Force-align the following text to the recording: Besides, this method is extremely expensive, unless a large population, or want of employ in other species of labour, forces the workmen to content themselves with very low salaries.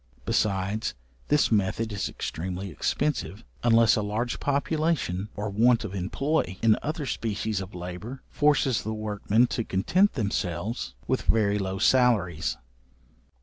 Besides, 0.25 0.95
this 1.27 1.51
method 1.51 1.93
is 1.93 2.09
extremely 2.09 2.71
expensive, 2.71 3.43
unless 3.63 3.95
a 3.95 4.01
large 4.01 4.39
population, 4.39 5.29
or 5.35 5.47
want 5.51 5.83
of 5.83 5.93
employ 5.93 6.57
in 6.63 6.75
other 6.81 7.05
species 7.05 7.61
of 7.61 7.75
labour, 7.75 8.23
forces 8.31 8.81
the 8.81 8.95
workmen 8.95 9.45
to 9.53 9.63
content 9.63 10.13
themselves 10.13 10.95
with 11.05 11.21
very 11.21 11.59
low 11.59 11.77
salaries. 11.77 12.57